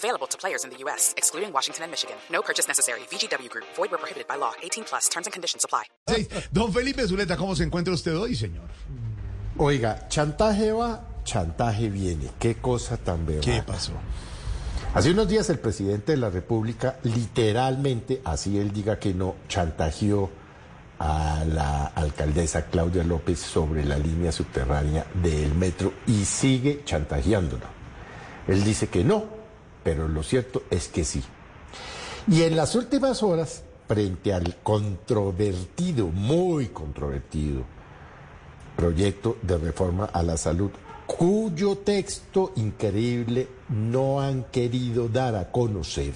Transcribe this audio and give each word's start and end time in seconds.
Available 0.00 0.26
to 0.28 0.38
players 0.38 0.64
in 0.64 0.70
the 0.70 0.78
U.S., 0.84 1.12
excluding 1.18 1.52
Washington 1.52 1.84
and 1.84 1.90
Michigan. 1.92 2.16
No 2.30 2.40
purchase 2.40 2.66
necessary. 2.66 3.00
VGW 3.10 3.50
Group. 3.50 3.66
Void 3.76 3.90
where 3.90 3.98
prohibited 3.98 4.26
by 4.26 4.36
law. 4.36 4.52
18 4.62 4.84
plus. 4.84 5.10
Terms 5.10 5.26
and 5.26 5.32
conditions 5.34 5.62
apply. 5.62 5.84
Don 6.50 6.72
Felipe 6.72 7.06
Zuleta, 7.06 7.36
¿cómo 7.36 7.54
se 7.54 7.64
encuentra 7.64 7.92
usted 7.92 8.16
hoy, 8.16 8.34
señor? 8.34 8.64
Oiga, 9.58 10.08
chantaje 10.08 10.72
va, 10.72 11.02
chantaje 11.22 11.90
viene. 11.90 12.30
Qué 12.38 12.54
cosa 12.54 12.96
tan 12.96 13.26
berraca. 13.26 13.44
¿Qué 13.44 13.62
pasó? 13.62 13.92
Hace 14.94 15.10
unos 15.10 15.28
días 15.28 15.50
el 15.50 15.58
presidente 15.58 16.12
de 16.12 16.18
la 16.18 16.30
República, 16.30 16.98
literalmente, 17.02 18.22
así 18.24 18.58
él 18.58 18.72
diga 18.72 18.98
que 18.98 19.12
no, 19.12 19.36
chantajeó 19.48 20.30
a 20.98 21.44
la 21.46 21.86
alcaldesa 21.88 22.66
Claudia 22.66 23.04
López 23.04 23.38
sobre 23.38 23.84
la 23.84 23.98
línea 23.98 24.32
subterránea 24.32 25.06
del 25.22 25.54
metro 25.54 25.92
y 26.06 26.24
sigue 26.24 26.82
chantajeándola. 26.86 27.66
Él 28.48 28.64
dice 28.64 28.88
que 28.88 29.04
no, 29.04 29.39
pero 29.82 30.08
lo 30.08 30.22
cierto 30.22 30.62
es 30.70 30.88
que 30.88 31.04
sí. 31.04 31.22
Y 32.28 32.42
en 32.42 32.56
las 32.56 32.74
últimas 32.74 33.22
horas, 33.22 33.62
frente 33.88 34.32
al 34.32 34.56
controvertido, 34.62 36.08
muy 36.08 36.68
controvertido, 36.68 37.62
proyecto 38.76 39.36
de 39.42 39.58
reforma 39.58 40.04
a 40.06 40.22
la 40.22 40.36
salud, 40.36 40.70
cuyo 41.06 41.76
texto 41.78 42.52
increíble 42.56 43.48
no 43.68 44.20
han 44.20 44.44
querido 44.44 45.08
dar 45.08 45.34
a 45.34 45.50
conocer, 45.50 46.12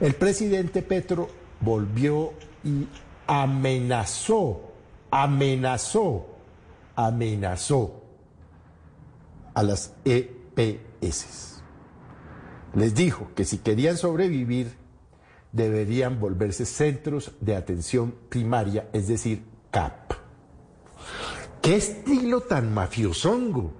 el 0.00 0.14
presidente 0.14 0.82
Petro 0.82 1.28
volvió 1.60 2.32
y 2.64 2.86
amenazó, 3.26 4.60
amenazó, 5.10 6.26
amenazó 6.96 8.02
a 9.54 9.62
las 9.62 9.92
EPS. 10.04 11.61
Les 12.74 12.94
dijo 12.94 13.28
que 13.34 13.44
si 13.44 13.58
querían 13.58 13.96
sobrevivir, 13.96 14.72
deberían 15.52 16.18
volverse 16.18 16.64
centros 16.64 17.32
de 17.40 17.56
atención 17.56 18.14
primaria, 18.28 18.88
es 18.92 19.08
decir, 19.08 19.44
CAP. 19.70 20.12
¿Qué 21.60 21.76
estilo 21.76 22.40
tan 22.40 22.72
mafiosongo 22.72 23.72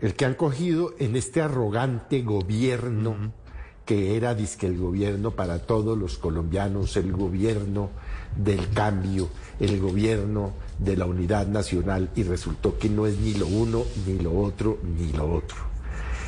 el 0.00 0.14
que 0.14 0.24
han 0.24 0.34
cogido 0.34 0.94
en 0.98 1.16
este 1.16 1.42
arrogante 1.42 2.22
gobierno 2.22 3.32
que 3.86 4.16
era 4.16 4.34
disque 4.34 4.66
el 4.66 4.76
gobierno 4.76 5.30
para 5.30 5.60
todos 5.60 5.96
los 5.96 6.18
colombianos, 6.18 6.96
el 6.96 7.12
gobierno 7.12 7.90
del 8.36 8.68
cambio, 8.70 9.28
el 9.60 9.80
gobierno 9.80 10.54
de 10.78 10.96
la 10.96 11.06
unidad 11.06 11.46
nacional 11.46 12.10
y 12.16 12.24
resultó 12.24 12.78
que 12.78 12.88
no 12.88 13.06
es 13.06 13.16
ni 13.18 13.34
lo 13.34 13.46
uno, 13.46 13.84
ni 14.04 14.18
lo 14.18 14.36
otro, 14.40 14.78
ni 14.82 15.12
lo 15.12 15.32
otro. 15.32 15.75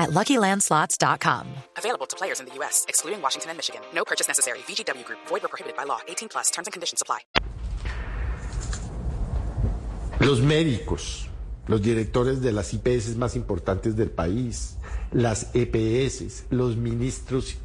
at 0.00 0.10
LuckyLandSlots.com. 0.10 1.46
Available 1.76 2.06
to 2.06 2.16
players 2.16 2.40
in 2.40 2.46
the 2.46 2.54
U.S., 2.56 2.86
excluding 2.88 3.20
Washington 3.22 3.50
and 3.50 3.58
Michigan. 3.58 3.82
No 3.94 4.04
purchase 4.04 4.26
necessary. 4.26 4.58
VGW 4.60 5.04
Group. 5.04 5.20
Void 5.28 5.42
where 5.42 5.48
prohibited 5.48 5.76
by 5.76 5.84
law. 5.84 6.00
18 6.08 6.28
plus. 6.28 6.50
Terms 6.50 6.66
and 6.66 6.72
conditions 6.72 7.02
apply. 7.02 7.20
Los 10.20 10.40
médicos, 10.40 11.28
los 11.66 11.80
directores 11.80 12.42
de 12.42 12.52
las 12.52 12.74
IPS 12.74 13.16
más 13.16 13.36
importantes 13.36 13.96
del 13.96 14.10
país, 14.10 14.76
las 15.12 15.48
EPS, 15.54 16.44
los 16.50 16.76
ministros 16.76 17.56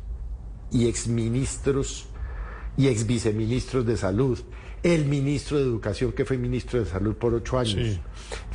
y 0.71 0.87
exministros 0.87 2.05
y 2.77 2.87
exviceministros 2.87 3.85
de 3.85 3.97
salud, 3.97 4.39
el 4.83 5.05
ministro 5.05 5.57
de 5.57 5.63
Educación 5.63 6.13
que 6.13 6.25
fue 6.25 6.37
ministro 6.37 6.79
de 6.79 6.85
Salud 6.85 7.15
por 7.15 7.33
ocho 7.33 7.57
años, 7.57 7.99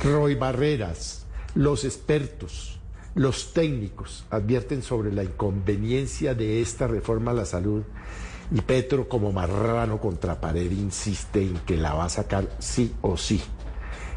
Roy 0.03 0.35
Barreras, 0.35 1.25
los 1.55 1.85
expertos, 1.85 2.80
los 3.15 3.53
técnicos 3.53 4.25
advierten 4.29 4.83
sobre 4.83 5.11
la 5.11 5.23
inconveniencia 5.23 6.33
de 6.33 6.61
esta 6.61 6.87
reforma 6.87 7.31
a 7.31 7.35
la 7.35 7.45
salud 7.45 7.83
y 8.51 8.61
Petro 8.61 9.07
como 9.07 9.31
marrano 9.31 9.99
contra 9.99 10.39
pared 10.39 10.71
insiste 10.71 11.41
en 11.41 11.57
que 11.59 11.77
la 11.77 11.93
va 11.93 12.05
a 12.05 12.09
sacar 12.09 12.49
sí 12.59 12.93
o 13.01 13.17
sí. 13.17 13.41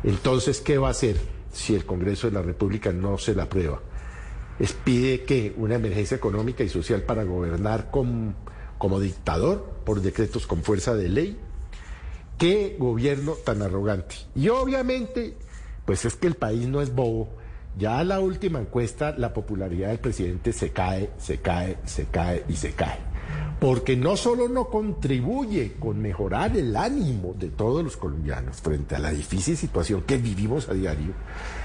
Entonces, 0.02 0.60
¿qué 0.60 0.76
va 0.76 0.88
a 0.88 0.90
hacer 0.92 1.16
si 1.52 1.74
el 1.74 1.86
Congreso 1.86 2.26
de 2.26 2.34
la 2.34 2.42
República 2.42 2.92
no 2.92 3.16
se 3.16 3.34
la 3.34 3.44
aprueba? 3.44 3.80
Es 4.58 4.72
pide 4.72 5.24
que 5.24 5.54
una 5.56 5.76
emergencia 5.76 6.16
económica 6.16 6.62
y 6.62 6.68
social 6.68 7.02
para 7.02 7.24
gobernar 7.24 7.90
como, 7.90 8.34
como 8.78 9.00
dictador 9.00 9.64
por 9.84 10.00
decretos 10.00 10.46
con 10.46 10.62
fuerza 10.62 10.94
de 10.94 11.08
ley. 11.08 11.38
¿Qué 12.38 12.76
gobierno 12.78 13.32
tan 13.32 13.62
arrogante? 13.62 14.16
Y 14.34 14.48
obviamente, 14.48 15.36
pues 15.84 16.04
es 16.04 16.16
que 16.16 16.26
el 16.26 16.34
país 16.34 16.68
no 16.68 16.82
es 16.82 16.94
bobo. 16.94 17.28
Ya 17.76 18.02
la 18.04 18.20
última 18.20 18.60
encuesta, 18.60 19.14
la 19.16 19.32
popularidad 19.32 19.88
del 19.88 19.98
presidente 19.98 20.52
se 20.52 20.70
cae, 20.70 21.10
se 21.18 21.38
cae, 21.38 21.78
se 21.84 22.04
cae 22.06 22.44
y 22.48 22.54
se 22.54 22.72
cae. 22.72 22.98
Porque 23.60 23.96
no 23.96 24.16
solo 24.16 24.48
no 24.48 24.68
contribuye 24.68 25.74
con 25.80 26.00
mejorar 26.00 26.56
el 26.56 26.76
ánimo 26.76 27.34
de 27.34 27.48
todos 27.48 27.82
los 27.82 27.96
colombianos 27.96 28.58
frente 28.60 28.94
a 28.94 28.98
la 28.98 29.10
difícil 29.10 29.56
situación 29.56 30.02
que 30.02 30.18
vivimos 30.18 30.68
a 30.68 30.74
diario, 30.74 31.14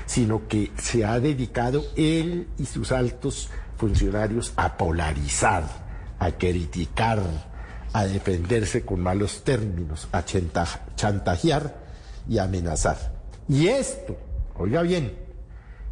sino 0.05 0.47
que 0.47 0.71
se 0.77 1.05
ha 1.05 1.19
dedicado 1.19 1.83
él 1.95 2.47
y 2.57 2.65
sus 2.65 2.91
altos 2.91 3.49
funcionarios 3.77 4.53
a 4.55 4.77
polarizar, 4.77 5.63
a 6.19 6.31
criticar, 6.31 7.21
a 7.93 8.05
defenderse 8.05 8.83
con 8.83 9.01
malos 9.01 9.43
términos, 9.43 10.07
a 10.11 10.23
chanta- 10.25 10.85
chantajear 10.95 11.75
y 12.27 12.37
amenazar. 12.37 13.13
Y 13.47 13.67
esto, 13.67 14.15
oiga 14.57 14.81
bien, 14.83 15.28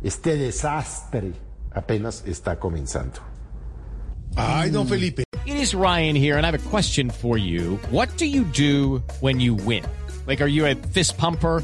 este 0.03 0.37
desastre 0.37 1.33
apenas 1.71 2.23
está 2.25 2.57
comenzando. 2.57 3.19
Ay, 4.35 4.69
don 4.69 4.87
Felipe. 4.87 5.23
It 5.45 5.55
is 5.55 5.73
Ryan 5.73 6.15
here, 6.15 6.37
and 6.37 6.45
I 6.45 6.51
have 6.51 6.65
a 6.65 6.69
question 6.69 7.09
for 7.09 7.37
you. 7.37 7.79
What 7.89 8.09
do 8.17 8.25
you 8.25 8.43
do 8.43 9.01
when 9.21 9.39
you 9.39 9.55
win? 9.55 9.83
Like, 10.27 10.41
are 10.41 10.47
you 10.47 10.65
a 10.65 10.75
fist 10.75 11.17
pumper? 11.17 11.63